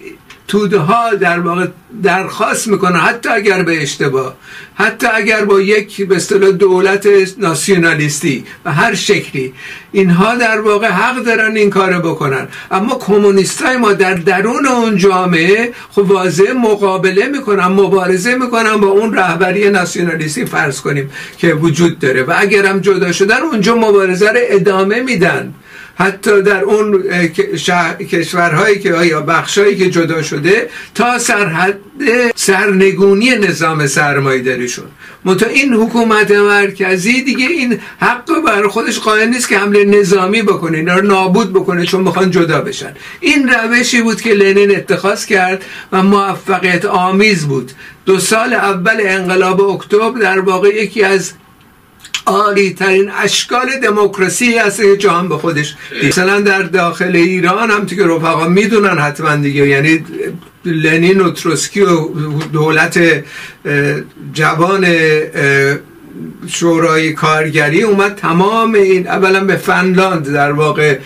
توده 0.53 0.79
ها 0.79 1.15
در 1.15 1.41
واقع 1.41 1.67
درخواست 2.03 2.69
می‌کنن 2.69 2.97
حتی 2.97 3.29
اگر 3.29 3.63
به 3.63 3.83
اشتباه 3.83 4.37
حتی 4.75 5.07
اگر 5.15 5.45
با 5.45 5.61
یک 5.61 6.07
به 6.07 6.17
اصطلاح 6.17 6.51
دولت 6.51 7.09
ناسیونالیستی 7.39 8.45
و 8.65 8.73
هر 8.73 8.95
شکلی 8.95 9.55
اینها 9.93 10.35
در 10.35 10.61
واقع 10.61 10.89
حق 10.89 11.23
دارن 11.23 11.57
این 11.57 11.71
کارو 11.71 12.01
بکنن. 12.01 12.49
اما 12.71 12.95
کمونیستای 12.95 13.77
ما 13.77 13.93
در 13.93 14.15
درون 14.15 14.67
اون 14.67 14.97
جامعه 14.97 15.73
خب 15.91 16.11
واضح 16.11 16.53
مقابله 16.53 17.29
می‌کنن 17.29 17.67
مبارزه 17.67 18.35
می‌کنن 18.35 18.77
با 18.77 18.87
اون 18.87 19.15
رهبری 19.15 19.71
ناسیونالیستی 19.71 20.45
فرض 20.45 20.81
کنیم 20.81 21.11
که 21.39 21.55
وجود 21.55 21.99
داره. 21.99 22.23
و 22.23 22.35
اگرم 22.37 22.81
جدا 22.81 23.13
شدن 23.13 23.41
اونجا 23.41 23.75
مبارزه 23.75 24.31
رو 24.31 24.41
ادامه 24.43 25.01
میدن. 25.01 25.55
حتی 25.95 26.43
در 26.43 26.63
اون 26.63 27.03
کشورهایی 28.11 28.79
که 28.79 29.05
یا 29.05 29.21
بخشهایی 29.21 29.77
که 29.77 29.91
جدا 29.91 30.23
شده 30.23 30.69
تا 30.95 31.19
سرحد 31.19 31.79
سرنگونی 32.35 33.31
نظام 33.31 33.87
سرمایه 33.87 34.43
داریشون 34.43 34.85
منتها 35.25 35.49
این 35.49 35.75
حکومت 35.75 36.31
مرکزی 36.31 37.23
دیگه 37.23 37.47
این 37.47 37.81
حق 38.01 38.43
بر 38.47 38.69
خودش 38.69 38.99
قائل 38.99 39.29
نیست 39.29 39.49
که 39.49 39.59
حمله 39.59 39.85
نظامی 39.85 40.43
بکنه 40.43 40.79
اینا 40.79 40.97
رو 40.97 41.07
نابود 41.07 41.53
بکنه 41.53 41.87
چون 41.87 42.01
می‌خوان 42.01 42.31
جدا 42.31 42.61
بشن. 42.61 42.93
این 43.21 43.49
روشی 43.49 44.03
بود 44.03 44.21
که 44.21 44.35
لنین 44.35 44.77
اتخاذ 44.77 45.27
کرد 45.27 45.65
و 45.93 46.03
موفقیت 46.03 46.85
آمیز 46.85 47.47
بود. 47.47 47.73
دو 48.07 48.19
سال 48.19 48.53
اول 48.53 48.97
انقلاب 49.01 49.61
اکتبر 49.61 50.21
در 50.21 50.41
واقع 50.41 50.69
یکی 50.69 51.03
از 51.03 51.33
عالی 52.27 52.75
ترین 52.75 53.11
اشکال 53.11 53.67
دموکراسی 53.83 54.59
هست 54.59 54.83
که 54.83 54.97
جهان 54.97 55.29
به 55.29 55.39
خودش. 55.39 55.75
مثلا 56.03 56.41
در 56.41 56.63
داخل 56.63 57.17
ایران 57.17 57.71
هم 57.71 57.87
که 57.87 58.07
رفقا 58.07 58.49
می‌دونن 58.49 58.99
حتما 58.99 59.37
دیگه. 59.37 59.69
یعنی 59.69 60.05
لنین 60.65 61.21
و 61.21 61.31
تروسکی 61.31 61.81
و 61.81 62.09
دولت 62.53 63.01
جوان 64.33 64.87
شورای 66.49 67.13
کارگری 67.13 67.83
اومد 67.83 68.15
تمام 68.15 68.75
این 68.75 69.09
اولا 69.09 69.45
به 69.45 69.57
فنلاند 69.57 70.33
در 70.33 70.53
واقع 70.53 70.99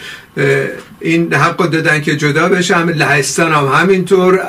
این 1.01 1.35
حق 1.35 1.71
دادن 1.71 2.01
که 2.01 2.17
جدا 2.17 2.49
بشن. 2.49 2.89
لهستان 2.89 3.53
هم 3.53 3.67
همینطور. 3.67 4.41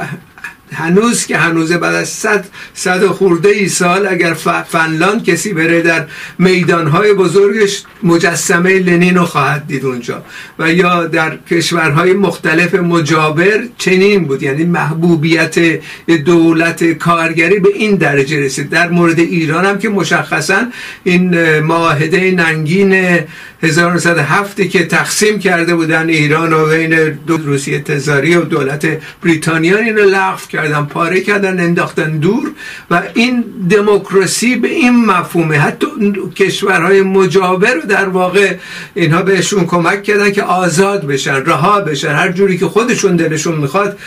هنوز 0.73 1.25
که 1.25 1.37
هنوزه 1.37 1.77
بعد 1.77 1.95
از 1.95 2.09
صد 2.09 2.45
صد 2.73 3.05
خورده 3.05 3.49
ای 3.49 3.69
سال 3.69 4.07
اگر 4.07 4.33
فنلاند 4.67 5.23
کسی 5.23 5.53
بره 5.53 5.81
در 5.81 6.05
میدانهای 6.39 7.13
بزرگش 7.13 7.83
مجسمه 8.03 8.79
لنین 8.79 9.15
رو 9.15 9.25
خواهد 9.25 9.67
دید 9.67 9.85
اونجا. 9.85 10.23
و 10.59 10.73
یا 10.73 11.05
در 11.05 11.37
کشورهای 11.51 12.13
مختلف 12.13 12.75
مجاور 12.75 13.67
چنین 13.77 14.25
بود. 14.25 14.43
یعنی 14.43 14.65
محبوبیت 14.65 15.79
دولت 16.25 16.83
کارگری 16.83 17.59
به 17.59 17.69
این 17.75 17.95
درجه 17.95 18.39
رسید. 18.39 18.69
در 18.69 18.89
مورد 18.89 19.19
ایران 19.19 19.65
هم 19.65 19.79
که 19.79 19.89
مشخصا 19.89 20.65
این 21.03 21.59
معاهده 21.59 22.31
ننگین 22.31 23.19
1907 23.63 24.61
که 24.61 24.85
تقسیم 24.85 25.39
کرده 25.39 25.75
بودن 25.75 26.09
ایران 26.09 26.53
و 26.53 26.65
بین 26.65 27.09
دو 27.27 27.37
روسیه 27.37 27.79
تزاری 27.79 28.35
و 28.35 28.41
دولت 28.41 28.87
بریتانیا 29.23 29.77
اینو 29.77 30.01
لغو 30.01 30.56
کردن 30.57 30.85
پاره 30.85 31.21
کردن 31.21 31.59
انداختن 31.59 32.17
دور 32.17 32.51
و 32.91 33.01
این 33.13 33.43
دموکراسی 33.69 34.55
به 34.55 34.67
این 34.67 35.05
مفهومه. 35.05 35.57
حتی 35.57 35.87
کشورهای 36.35 37.01
مجاور 37.01 37.73
رو 37.73 37.81
در 37.81 38.09
واقع 38.09 38.55
اینها 38.95 39.21
بهشون 39.21 39.65
کمک 39.65 40.03
کردن 40.03 40.31
که 40.31 40.43
آزاد 40.43 41.05
بشن 41.05 41.35
رها 41.35 41.81
بشن. 41.81 42.15
هر 42.15 42.31
جوری 42.31 42.57
که 42.57 42.65
خودشون 42.65 43.15
دلشون 43.15 43.55
می‌خواد 43.55 43.97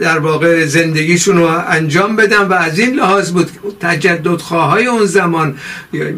در 0.00 0.18
واقع 0.18 0.66
زندگیشون 0.66 1.36
رو 1.36 1.48
انجام 1.68 2.16
بدن 2.16 2.42
و 2.42 2.52
از 2.52 2.78
این 2.78 2.94
لحاظ 2.94 3.30
بود 3.30 3.50
تجددخواه 3.80 4.70
های 4.70 4.86
اون 4.86 5.04
زمان 5.04 5.54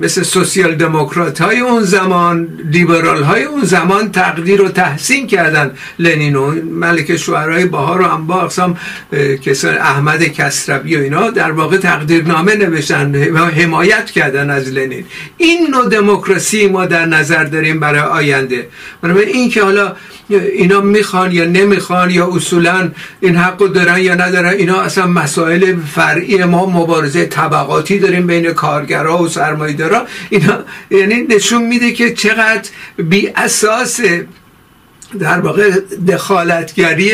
مثل 0.03 0.23
سوسیال 0.23 0.75
دموکرات 0.75 1.41
های 1.41 1.61
اون 1.61 1.83
زمان 1.83 2.49
لیبرال 2.71 3.23
های 3.23 3.43
اون 3.43 3.65
زمان 3.65 4.13
تقدیر 4.13 4.63
و 4.63 4.69
تحسین 4.69 5.27
کردن 5.27 5.71
لنین 5.99 6.37
و 6.37 6.51
ملک 6.65 7.17
شوهرهای 7.17 7.65
بهار 7.65 8.01
و 8.03 8.15
انبا 8.15 8.43
اقسام 8.43 8.77
کسان 9.55 9.79
احمد 9.79 10.23
کسروی 10.25 10.97
و 10.97 11.01
اینا 11.01 11.31
در 11.31 11.51
واقع 11.51 11.77
تقدیرنامه 11.77 12.55
نوشتن 12.57 13.31
و 13.31 13.39
حمایت 13.39 14.11
کردن 14.11 14.51
از 14.51 14.69
لنین. 14.69 15.05
این 15.37 15.67
نوع 15.71 15.89
دموکراسی 15.89 16.67
ما 16.69 16.87
در 16.87 17.07
نظر 17.07 17.45
داریم 17.45 17.81
برای 17.81 18.01
آینده. 18.01 18.69
بنابراین 19.03 19.29
این 19.29 19.51
که 19.51 19.63
حالا 19.63 19.97
اینا 20.29 20.81
می‌خوان 20.81 21.33
یا 21.33 21.45
نمی‌خوان 21.45 22.11
یا 22.11 22.27
اصولا 22.35 22.91
این 23.21 23.37
حق 23.37 23.59
دارن 23.59 23.99
یا 23.99 24.15
ندارن 24.15 24.55
اینا 24.55 24.81
اصلا 24.81 25.07
مسائل 25.07 25.77
فرعی 25.95 26.45
ما 26.45 26.67
مبارزه 26.67 27.27
طبقاتی 27.27 27.99
داریم 27.99 28.27
بین 28.27 28.53
کارگرها 28.53 29.23
و 29.23 29.29
سرمایه‌دارا. 29.29 30.07
اینا 30.31 30.59
یعنی 30.91 31.23
نشون 31.23 31.63
میده 31.63 31.93
که 31.93 32.15
چقدر 32.15 32.69
بی 32.99 33.29
اساس 33.37 34.01
در 35.19 35.41
واقع 35.41 35.71
دخالتگری 36.09 37.13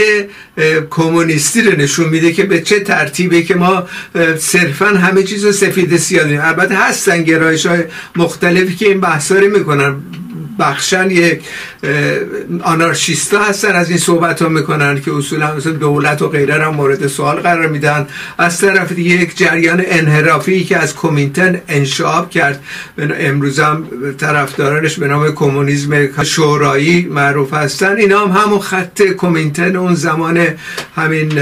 کمونیستی 0.90 1.62
رو 1.62 1.76
نشون 1.76 2.08
میده 2.08 2.32
که 2.32 2.44
به 2.44 2.60
چه 2.60 2.80
ترتیبه 2.80 3.42
که 3.42 3.54
ما 3.54 3.88
صرفا 4.38 4.86
همه 4.86 5.22
چیز 5.22 5.44
رو 5.44 5.52
سفید 5.52 5.96
سیاه 5.96 6.46
البته 6.48 6.74
هستن 6.74 7.22
گرایش 7.22 7.66
های 7.66 7.84
مختلفی 8.16 8.76
که 8.76 8.86
این 8.86 9.00
بحثا 9.00 9.34
رو 9.34 9.48
می‌کنن. 9.58 9.96
بخشن 10.60 11.10
یک 11.10 11.40
آنارشیستا 12.62 13.42
هستن 13.42 13.72
از 13.76 13.88
این 13.88 13.98
صحبت 13.98 14.42
ها 14.42 14.48
می‌کنن 14.48 15.00
که 15.00 15.14
اصولا 15.14 15.56
مثل 15.56 15.72
دولت 15.72 16.22
و 16.22 16.28
غیره 16.28 16.64
هم 16.64 16.74
مورد 16.74 17.06
سوال 17.06 17.36
قرار 17.36 17.66
میدن. 17.66 18.06
از 18.38 18.58
طرف 18.58 18.92
دیگه 18.92 19.10
یک 19.10 19.36
جریان 19.36 19.82
انحرافی 19.86 20.64
که 20.64 20.76
از 20.76 20.94
کومینتن 20.94 21.60
انشاب 21.68 22.30
کرد. 22.30 22.62
امروز 22.98 23.60
هم 23.60 23.84
طرفدارانش 24.18 24.98
به 24.98 25.08
نام 25.08 25.34
کمونیسم 25.34 26.22
شورایی 26.22 27.06
معروف 27.10 27.54
هستن. 27.54 27.96
اینا 27.96 28.26
هم 28.26 28.42
همون 28.42 28.58
خط 28.58 29.02
کومینتن 29.02 29.76
اون 29.76 29.94
زمان 29.94 30.46
همین 30.96 31.38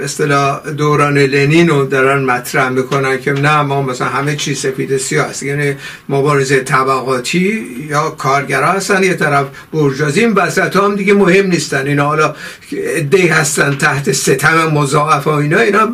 اصطلاح 0.00 0.60
دوران 0.70 1.18
لنین 1.18 1.68
رو 1.68 1.84
دارن 1.84 2.24
مطرح 2.24 2.68
می‌کنن 2.68 3.20
که 3.20 3.32
نه 3.32 3.62
ما 3.62 3.82
مثلا 3.82 4.08
همه 4.08 4.36
چی 4.36 4.54
سفید 4.54 4.96
سیاه 4.96 5.26
یعنی 5.42 5.74
مبارزه 6.08 6.60
طبقاتی 6.60 7.66
یا 7.90 8.10
کارگرا 8.46 8.72
هستن 8.72 9.02
یه 9.02 9.14
طرف 9.14 9.46
برجازی 9.72 10.20
این 10.20 10.32
وسط 10.32 10.76
هم 10.76 10.94
دیگه 10.94 11.14
مهم 11.14 11.46
نیستن. 11.46 11.86
اینا 11.86 12.06
حالا 12.06 12.34
دی 13.10 13.26
هستن 13.26 13.76
تحت 13.76 14.12
ستم 14.12 14.66
مضاعف 14.66 15.26
و 15.26 15.30
اینا. 15.30 15.58
اینا 15.58 15.88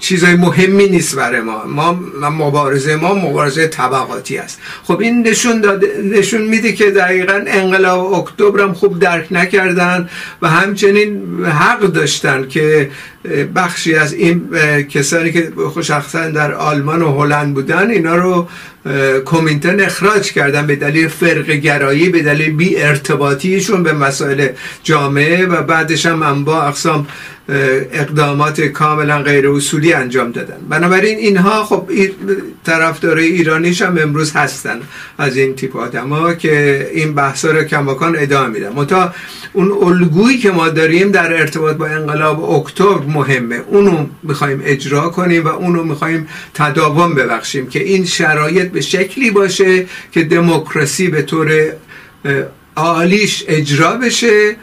چیزای 0.00 0.34
مهمی 0.34 0.88
نیست 0.88 1.16
برای 1.16 1.40
ما. 1.40 1.64
ما 1.64 2.30
مبارزه 2.30 2.96
ما 2.96 3.14
مبارزه 3.14 3.66
طبقاتی 3.66 4.38
است 4.38 4.60
خب 4.84 5.00
این 5.00 5.28
نشون 5.28 5.60
داده 5.60 6.02
نشون 6.04 6.42
میده 6.42 6.72
که 6.72 6.90
دقیقا 6.90 7.44
انقلاب 7.46 8.14
اکتبر 8.14 8.60
هم 8.60 8.72
خوب 8.72 8.98
درک 8.98 9.26
نکردن 9.30 10.08
و 10.42 10.48
همچنین 10.48 11.44
حق 11.44 11.80
داشتن 11.80 12.48
که 12.48 12.90
بخشی 13.54 13.94
از 13.94 14.12
این 14.12 14.48
کسانی 14.82 15.32
که 15.32 15.52
خوشخصا 15.72 16.30
در 16.30 16.54
آلمان 16.54 17.02
و 17.02 17.12
هلند 17.12 17.54
بودن 17.54 17.90
اینا 17.90 18.16
رو 18.16 18.48
کومینتن 19.24 19.80
اخراج 19.80 20.32
کردن 20.32 20.66
به 20.66 20.76
دلیل 20.76 21.08
فرق 21.08 21.50
گرایی 21.50 22.08
به 22.08 22.22
دلیل 22.22 22.56
بی 22.56 22.76
ارتباطیشون 22.76 23.82
به 23.82 23.92
مسائل 23.92 24.48
جامعه 24.82 25.46
و 25.46 25.62
بعدش 25.62 26.06
هم 26.06 26.22
انبا 26.22 26.62
اقسام 26.62 27.06
اقدامات 27.48 28.60
کاملا 28.60 29.22
غیر 29.22 29.48
اصولی 29.48 29.92
انجام 29.92 30.32
دادن. 30.32 30.56
بنابراین 30.68 31.18
اینها 31.18 31.64
خب 31.64 31.88
طرفدار 32.64 33.16
ایرانیش 33.16 33.82
هم 33.82 33.98
امروز 33.98 34.32
هستن 34.32 34.80
از 35.18 35.36
این 35.36 35.54
تیپ 35.54 35.76
آدم 35.76 36.34
که 36.34 36.88
این 36.94 37.14
بحثا 37.14 37.50
رو 37.50 37.64
کماکان 37.64 38.16
ادامه 38.18 38.48
میدن. 38.48 38.72
متا 38.72 39.14
اون 39.52 39.72
الگویی 39.72 40.38
که 40.38 40.50
ما 40.50 40.68
داریم 40.68 41.10
در 41.10 41.32
ارتباط 41.32 41.76
با 41.76 41.86
انقلاب 41.86 42.50
اکتبر 42.50 43.06
مهمه. 43.06 43.60
اونو 43.66 44.06
می‌خوایم 44.22 44.62
اجرا 44.64 45.08
کنیم 45.08 45.44
و 45.44 45.48
اونو 45.48 45.84
می‌خوایم 45.84 46.28
تداوم 46.54 47.14
ببخشیم 47.14 47.66
که 47.66 47.82
این 47.82 48.04
شرایط 48.04 48.68
به 48.68 48.80
شکلی 48.80 49.30
باشه 49.30 49.86
که 50.12 50.24
دموکراسی 50.24 51.08
به 51.08 51.22
طور 51.22 51.72
عالیش 52.76 53.44
اجرا 53.48 53.92
بشه 53.96 54.56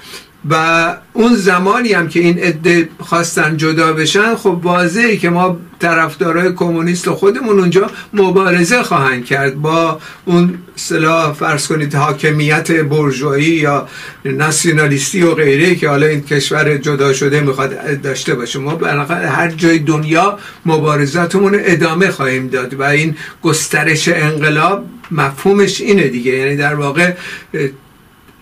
و 0.50 0.96
اون 1.14 1.36
زمانی 1.36 1.94
هم 1.94 2.08
که 2.08 2.20
این 2.20 2.40
عده 2.40 2.90
خواستن 3.00 3.58
جدا 3.58 3.94
بشن 3.94 4.36
خب 4.36 4.60
واضحه 4.64 5.18
که 5.18 5.30
ما 5.30 5.58
طرفدارای 5.80 6.54
کمونیست 6.54 7.10
خودمون 7.10 7.60
اونجا 7.60 7.92
مبارزه 8.14 8.84
خواهند 8.84 9.26
کرد 9.26 9.56
با 9.56 10.00
اون 10.26 10.58
اصطلاح 10.76 11.34
فرض 11.34 11.68
کنید 11.68 11.96
حاکمیت 11.96 12.72
برجوایی 12.72 13.46
یا 13.46 13.88
ناسیونالیستی 14.26 15.22
و 15.22 15.36
غیره 15.36 15.76
که 15.76 15.90
حالا 15.90 16.06
این 16.06 16.22
کشور 16.22 16.78
جدا 16.78 17.14
شده 17.14 17.42
می‌خواد 17.42 18.02
داشته 18.02 18.36
باشه. 18.36 18.60
ما 18.60 18.76
بالاخره 18.76 19.30
هر 19.30 19.52
جای 19.52 19.80
دنیا 19.80 20.40
مبارزاتمون 20.66 21.60
ادامه 21.60 22.12
خواهیم 22.12 22.48
داد 22.48 22.74
و 22.74 22.84
این 22.84 23.16
گسترش 23.42 24.08
انقلاب 24.08 24.86
مفهومش 25.12 25.82
اینه 25.82 26.08
دیگه. 26.08 26.32
یعنی 26.32 26.56
در 26.56 26.76
واقع 26.76 27.14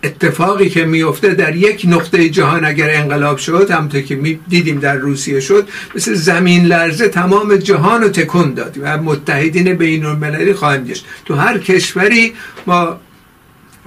اتفاقی 0.04 0.68
که 0.68 0.84
میفته 0.84 1.34
در 1.34 1.56
یک 1.56 1.82
نقطه 1.88 2.28
جهان 2.28 2.64
اگر 2.64 2.90
انقلاب 2.94 3.38
شد 3.38 3.70
همونطور 3.70 4.00
که 4.00 4.14
می 4.14 4.40
دیدیم 4.48 4.80
در 4.80 4.96
روسیه 4.96 5.40
شد 5.40 5.68
مثل 5.94 6.14
زمین 6.14 6.64
لرزه 6.66 7.08
تمام 7.08 7.56
جهان 7.56 8.02
رو 8.02 8.08
تکون 8.08 8.54
داد 8.54 8.78
و 8.82 8.98
متحدین 8.98 9.74
بین 9.74 10.04
المللی 10.04 10.54
خواهیم 10.54 10.84
گشت. 10.84 11.06
تو 11.24 11.34
هر 11.34 11.58
کشوری 11.58 12.34
ما 12.66 13.00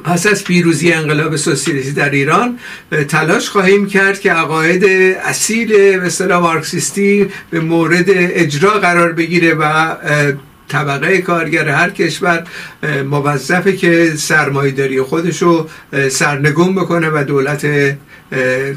پس 0.04 0.28
از 0.28 0.44
پیروزی 0.44 0.94
انقلاب 0.94 1.36
سوسیالیستی 1.36 1.92
در 1.92 2.10
ایران 2.10 2.60
تلاش 3.08 3.50
خواهیم 3.50 3.88
کرد 3.88 4.20
که 4.20 4.32
عقاید 4.32 4.86
اصیل 5.24 6.00
مثلا 6.00 6.42
مارکسیستی 6.42 7.30
به 7.50 7.60
مورد 7.60 8.06
اجرا 8.08 8.72
قرار 8.72 9.12
بگیره 9.12 9.54
و 9.54 9.96
طبقه 10.70 11.22
کارگر 11.22 11.70
هر 11.70 11.90
کشور 11.90 12.44
موظفه 13.10 13.76
که 13.76 14.14
سرمایداری 14.18 15.02
خودش 15.02 15.42
رو 15.42 15.70
سرنگون 16.10 16.76
بکنه 16.76 17.10
و 17.10 17.24
دولت 17.24 17.68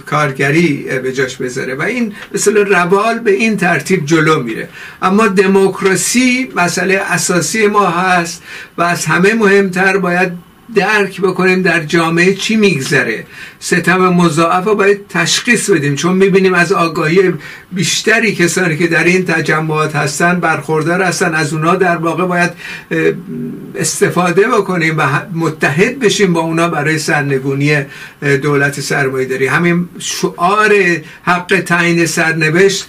کارگری 0.07 0.73
به 1.03 1.13
جاش 1.13 1.37
بذاره. 1.37 1.75
و 1.75 1.83
این 1.83 2.15
مثل 2.35 2.57
روال 2.57 3.19
به 3.19 3.31
این 3.31 3.57
ترتیب 3.57 4.07
جلو 4.07 4.43
میره. 4.43 4.69
اما 5.03 5.27
دموکراسی 5.27 6.53
مسئله 6.57 6.95
اساسی 6.95 7.67
ما 7.67 7.87
هست 7.87 8.43
و 8.79 8.83
از 8.83 9.07
همه 9.07 9.35
مهمتر 9.35 9.99
باید 9.99 10.33
درک 10.75 11.21
بکنیم 11.21 11.63
در 11.63 11.81
جامعه 11.81 12.35
چی 12.35 12.57
میگذره. 12.57 13.27
ستم 13.61 14.09
مضاعف 14.09 14.65
رو 14.65 14.75
باید 14.75 15.01
تشخیص 15.09 15.71
بدیم 15.71 15.95
چون 15.95 16.17
می‌بینیم 16.17 16.55
از 16.55 16.73
آگاهی 16.73 17.33
بیشتری 17.73 18.35
کسانی 18.35 18.77
که 18.77 18.87
در 18.87 19.05
این 19.05 19.25
تجمعات 19.25 19.97
هستن 19.97 20.41
برخوردار 20.41 21.03
هستن 21.03 21.35
از 21.35 21.53
اونا 21.53 21.77
در 21.77 21.97
واقع 21.97 22.25
باید 22.27 22.51
استفاده 23.77 24.49
بکنیم 24.49 24.95
و 24.99 25.03
متحد 25.35 25.99
بشیم 25.99 26.33
با 26.33 26.41
اونا 26.41 26.69
برای 26.69 26.99
سرنگونی 26.99 27.77
دولت 28.43 28.81
سرمایه 28.81 29.27
داری 29.27 29.47
همین 29.47 29.89
شعار 29.99 30.73
حق 31.23 31.61
تعیین 31.67 32.07
سرنوشت 32.07 32.87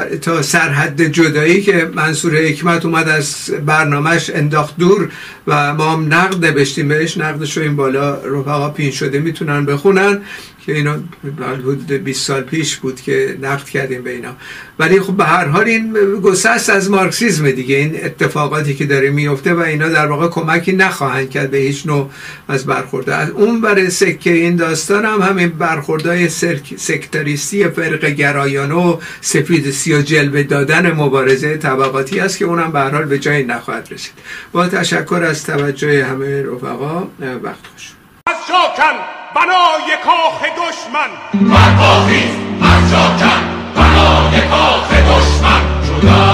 تا 0.00 0.42
سرحد 0.42 1.02
جدایی 1.02 1.62
که 1.62 1.90
منصور 1.94 2.36
حکمت 2.36 2.84
اومد 2.84 3.08
از 3.08 3.50
برنامهش 3.66 4.30
انداخت 4.34 4.76
دور 4.78 5.08
و 5.46 5.74
ما 5.74 5.92
هم 5.92 6.14
نقد 6.14 6.44
نوشتیم 6.44 6.88
بهش 6.88 7.18
نقدش 7.18 7.56
رو 7.56 7.62
این 7.62 7.76
بالا 7.76 8.14
رفقا 8.14 8.70
پین 8.70 8.90
شده 8.90 9.18
می‌تونن 9.18 9.66
بخونن. 9.66 10.20
که 10.66 10.74
اینا 10.74 10.96
حدود 11.40 11.92
20 11.92 12.26
سال 12.26 12.42
پیش 12.42 12.76
بود 12.76 13.00
که 13.00 13.38
نقد 13.42 13.68
کردیم 13.68 14.02
به 14.02 14.10
اینا. 14.10 14.36
ولی 14.78 15.00
خب 15.00 15.16
به 15.16 15.24
هر 15.24 15.44
حال 15.44 15.64
این 15.64 15.92
گسست 16.22 16.70
از 16.70 16.90
مارکسیزم 16.90 17.50
دیگه 17.50 17.76
این 17.76 18.04
اتفاقاتی 18.04 18.74
که 18.74 18.86
داره 18.86 19.10
میفته 19.10 19.54
و 19.54 19.60
اینا 19.60 19.88
در 19.88 20.06
واقع 20.06 20.28
کمکی 20.28 20.72
نخواهند 20.72 21.30
کرد 21.30 21.50
به 21.50 21.58
هیچ 21.58 21.86
نوع 21.86 22.10
از 22.48 22.66
برخورده 22.66 23.14
از 23.14 23.30
اون 23.30 23.60
برای 23.60 23.90
سکه 23.90 24.32
این 24.32 24.56
داستان 24.56 25.04
هم 25.04 25.22
همین 25.22 25.48
برخوردهای 25.48 26.28
سکتریستی 26.76 27.68
فرق 27.68 28.04
گرایانه 28.04 28.74
و 28.74 28.96
سفید 29.20 29.70
سی 29.70 30.02
جلوه 30.02 30.42
دادن 30.42 30.92
مبارزه 30.92 31.56
طبقاتی 31.56 32.20
است 32.20 32.38
که 32.38 32.44
اونم 32.44 32.72
به 32.72 32.78
هر 32.78 32.90
حال 32.90 33.04
به 33.04 33.18
جایی 33.18 33.44
نخواهد 33.44 33.88
رسید. 33.90 34.12
با 34.52 34.68
تشکر 34.68 35.22
از 35.28 35.44
توجه 35.44 36.04
همه 36.04 36.42
رفقا 36.42 37.06
وقت 37.42 37.66
خوش. 37.72 37.92
بنای 39.34 39.96
کاخ 40.04 40.42
دشمن. 40.42 41.10
برپاخیز 41.32 42.30
هر 42.62 42.80
جا 42.90 43.04
کن 43.18 43.42
بنای 43.76 44.40
کاخ 44.40 44.90
دشمن. 44.90 45.62
جدا 45.86 46.31